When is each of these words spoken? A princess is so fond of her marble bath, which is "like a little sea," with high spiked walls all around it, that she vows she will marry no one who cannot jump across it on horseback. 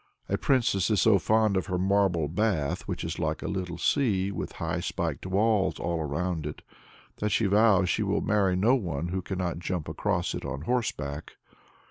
A 0.27 0.35
princess 0.35 0.89
is 0.89 0.99
so 0.99 1.19
fond 1.19 1.55
of 1.55 1.67
her 1.67 1.77
marble 1.77 2.27
bath, 2.27 2.87
which 2.87 3.03
is 3.03 3.19
"like 3.19 3.43
a 3.43 3.47
little 3.47 3.77
sea," 3.77 4.31
with 4.31 4.53
high 4.53 4.79
spiked 4.79 5.27
walls 5.27 5.77
all 5.79 5.99
around 5.99 6.47
it, 6.47 6.63
that 7.17 7.29
she 7.29 7.45
vows 7.45 7.87
she 7.87 8.01
will 8.01 8.21
marry 8.21 8.55
no 8.55 8.73
one 8.73 9.09
who 9.09 9.21
cannot 9.21 9.59
jump 9.59 9.87
across 9.87 10.33
it 10.33 10.43
on 10.43 10.61
horseback. 10.61 11.33